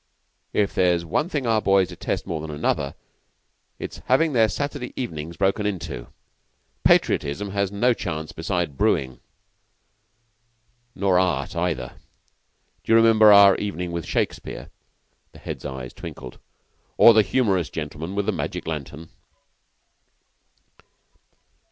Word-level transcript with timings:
"If 0.51 0.73
there 0.73 0.95
is 0.95 1.05
one 1.05 1.29
thing 1.29 1.45
our 1.45 1.61
boys 1.61 1.89
detest 1.89 2.25
more 2.25 2.41
than 2.41 2.49
another 2.49 2.95
it 3.77 3.93
is 3.95 4.01
having 4.07 4.33
their 4.33 4.49
Saturday 4.49 4.93
evenings 4.99 5.37
broken 5.37 5.67
into. 5.67 6.07
Patriotism 6.83 7.51
has 7.51 7.71
no 7.71 7.93
chance 7.93 8.31
beside 8.31 8.77
'brewing.'" 8.79 9.19
"Nor 10.95 11.19
art 11.19 11.55
either. 11.55 11.97
D'you 12.83 12.95
remember 12.95 13.31
our 13.31 13.55
'Evening 13.57 13.91
with 13.91 14.07
Shakespeare'?" 14.07 14.71
The 15.33 15.37
Head's 15.37 15.65
eyes 15.65 15.93
twinkled. 15.93 16.39
"Or 16.97 17.13
the 17.13 17.21
humorous 17.21 17.69
gentleman 17.69 18.15
with 18.15 18.25
the 18.25 18.31
magic 18.31 18.65
lantern?" 18.65 19.09